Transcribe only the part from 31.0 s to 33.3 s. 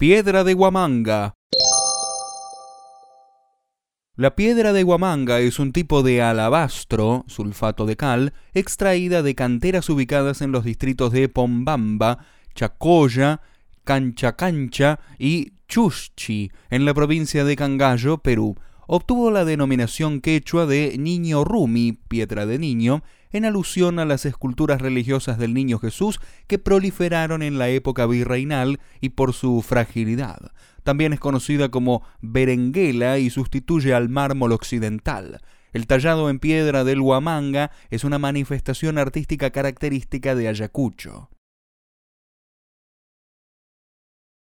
es conocida como berenguela y